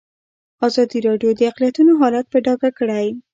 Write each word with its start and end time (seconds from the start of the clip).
ازادي 0.67 0.99
راډیو 1.07 1.31
د 1.35 1.41
اقلیتونه 1.49 1.91
حالت 2.01 2.25
په 2.29 2.37
ډاګه 2.45 2.69
کړی. 2.79 3.05